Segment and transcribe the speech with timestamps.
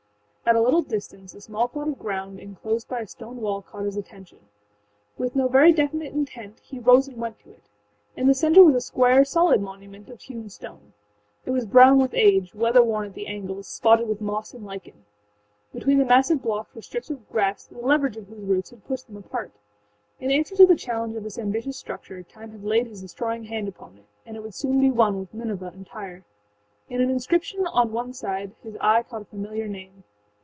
[0.45, 3.61] â At a little distance a small plot of ground enclosed by a stone wall
[3.61, 4.39] caught his attention.
[5.17, 7.63] With no very definite intent he rose and went to it.
[8.17, 10.91] In the center was a square, solid monument of hewn stone.
[11.45, 15.05] It was brown with age, weather worn at the angles, spotted with moss and lichen.
[15.73, 19.07] Between the massive blocks were strips of grass the leverage of whose roots had pushed
[19.07, 19.53] them apart.
[20.19, 23.69] In answer to the challenge of this ambitious structure Time had laid his destroying hand
[23.69, 26.23] upon it, and it would soon be âone with Nineveh and Tyre.â
[26.89, 30.03] In an inscription on one side his eye caught a familiar name.